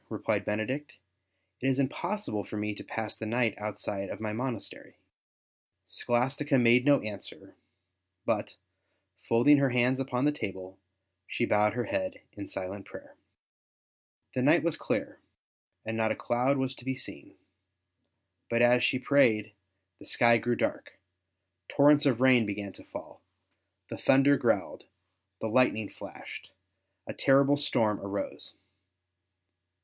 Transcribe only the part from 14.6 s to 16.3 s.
was clear, and not a